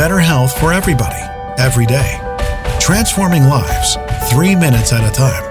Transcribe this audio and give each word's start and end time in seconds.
better 0.00 0.18
health 0.18 0.58
for 0.58 0.72
everybody, 0.72 1.20
every 1.58 1.84
day. 1.84 2.18
Transforming 2.80 3.44
lives, 3.44 3.98
three 4.30 4.56
minutes 4.56 4.94
at 4.94 5.06
a 5.06 5.12
time. 5.12 5.44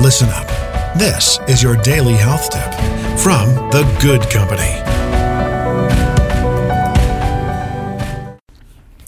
Listen 0.00 0.28
up. 0.28 0.46
This 0.96 1.40
is 1.48 1.64
your 1.64 1.74
daily 1.82 2.12
health 2.12 2.48
tip 2.48 2.72
from 3.18 3.48
The 3.72 3.82
Good 4.00 4.22
Company. 4.30 4.70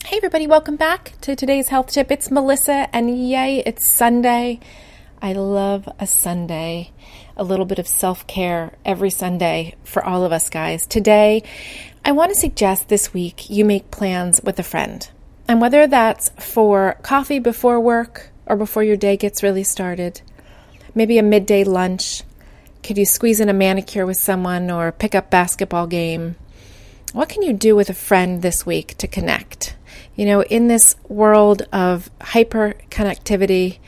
Hey, 0.03 0.17
everybody, 0.17 0.45
welcome 0.45 0.75
back 0.75 1.13
to 1.21 1.37
today's 1.37 1.69
health 1.69 1.87
tip. 1.87 2.11
It's 2.11 2.29
Melissa, 2.29 2.93
and 2.93 3.29
yay, 3.29 3.63
it's 3.65 3.85
Sunday. 3.85 4.59
I 5.21 5.33
love 5.33 5.89
a 5.99 6.07
Sunday, 6.07 6.91
a 7.35 7.43
little 7.43 7.65
bit 7.65 7.77
of 7.77 7.87
self 7.87 8.25
care 8.25 8.73
every 8.85 9.09
Sunday 9.09 9.75
for 9.83 10.03
all 10.03 10.23
of 10.23 10.31
us 10.31 10.49
guys. 10.49 10.87
Today, 10.87 11.43
I 12.05 12.13
want 12.13 12.33
to 12.33 12.39
suggest 12.39 12.87
this 12.87 13.13
week 13.13 13.49
you 13.49 13.65
make 13.65 13.91
plans 13.91 14.41
with 14.41 14.57
a 14.59 14.63
friend. 14.63 15.09
And 15.45 15.59
whether 15.59 15.87
that's 15.87 16.29
for 16.39 16.97
coffee 17.01 17.39
before 17.39 17.81
work 17.81 18.29
or 18.45 18.55
before 18.55 18.83
your 18.83 18.95
day 18.95 19.17
gets 19.17 19.43
really 19.43 19.63
started, 19.63 20.21
maybe 20.95 21.17
a 21.17 21.23
midday 21.23 21.65
lunch, 21.65 22.23
could 22.81 22.97
you 22.97 23.05
squeeze 23.05 23.41
in 23.41 23.49
a 23.49 23.53
manicure 23.53 24.05
with 24.05 24.17
someone 24.17 24.71
or 24.71 24.93
pick 24.93 25.15
up 25.15 25.29
basketball 25.29 25.87
game? 25.87 26.37
What 27.11 27.27
can 27.27 27.41
you 27.41 27.51
do 27.51 27.75
with 27.75 27.89
a 27.89 27.93
friend 27.93 28.41
this 28.41 28.65
week 28.65 28.95
to 28.99 29.07
connect? 29.07 29.75
You 30.15 30.25
know, 30.25 30.43
in 30.43 30.67
this 30.67 30.95
world 31.09 31.63
of 31.73 32.09
hyper 32.21 32.75
connectivity, 32.89 33.79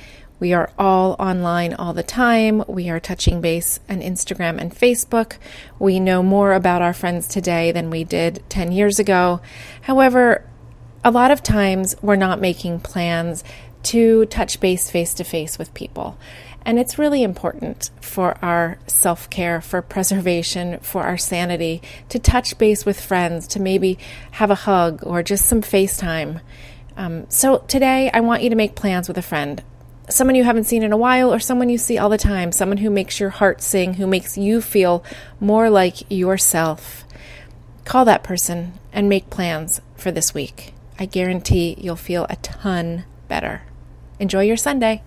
we 0.42 0.54
are 0.54 0.72
all 0.80 1.16
online 1.20 1.76
all 1.76 1.94
the 1.94 2.02
time. 2.02 2.64
We 2.68 2.90
are 2.90 3.00
touching 3.00 3.42
base 3.42 3.80
on 3.88 4.02
Instagram 4.02 4.60
and 4.60 4.76
Facebook. 4.76 5.38
We 5.78 6.00
know 6.00 6.24
more 6.24 6.54
about 6.54 6.82
our 6.82 6.94
friends 6.94 7.28
today 7.28 7.72
than 7.72 7.92
we 7.92 8.04
did 8.04 8.44
10 8.50 8.72
years 8.72 8.98
ago. 8.98 9.40
However, 9.84 10.44
a 11.06 11.12
lot 11.12 11.30
of 11.30 11.44
times 11.44 11.96
we're 12.02 12.16
not 12.16 12.42
making 12.42 12.80
plans 12.80 13.44
to 13.84 14.26
touch 14.26 14.60
base 14.60 14.90
face 14.90 15.14
to 15.14 15.24
face 15.24 15.60
with 15.60 15.76
people. 15.76 16.18
And 16.66 16.80
it's 16.80 16.98
really 16.98 17.22
important 17.22 17.92
for 18.02 18.36
our 18.44 18.80
self 18.88 19.30
care, 19.30 19.62
for 19.62 19.84
preservation, 19.84 20.80
for 20.80 21.04
our 21.04 21.20
sanity 21.20 21.84
to 22.10 22.18
touch 22.18 22.58
base 22.58 22.84
with 22.84 23.00
friends, 23.00 23.46
to 23.50 23.60
maybe 23.60 24.00
have 24.32 24.50
a 24.50 24.56
hug 24.56 25.04
or 25.06 25.22
just 25.22 25.46
some 25.46 25.62
FaceTime. 25.62 26.42
Um, 26.98 27.30
so 27.30 27.60
today, 27.68 28.10
I 28.12 28.22
want 28.22 28.42
you 28.42 28.50
to 28.50 28.56
make 28.56 28.74
plans 28.74 29.08
with 29.08 29.20
a 29.20 29.24
friend 29.24 29.64
someone 30.10 30.36
you 30.36 30.44
haven't 30.44 30.66
seen 30.66 30.84
in 30.84 30.92
a 30.92 30.98
while 30.98 31.34
or 31.34 31.40
someone 31.40 31.70
you 31.70 31.78
see 31.78 31.98
all 31.98 32.10
the 32.10 32.18
time, 32.18 32.52
someone 32.52 32.78
who 32.78 32.90
makes 32.90 33.20
your 33.20 33.30
heart 33.30 33.62
sing, 33.62 33.96
who 33.96 34.08
makes 34.08 34.38
you 34.38 34.62
feel 34.62 35.04
more 35.40 35.70
like 35.70 36.10
yourself. 36.12 37.06
Call 37.86 38.06
that 38.06 38.24
person 38.24 38.74
and 38.92 39.10
make 39.10 39.30
plans 39.30 39.82
for 39.96 40.12
this 40.12 40.34
week. 40.34 40.74
I 41.00 41.06
guarantee 41.06 41.76
you'll 41.80 41.96
feel 41.96 42.26
a 42.30 42.36
ton 42.38 43.06
better. 43.28 43.64
Enjoy 44.20 44.44
your 44.44 44.58
Sunday. 44.58 45.02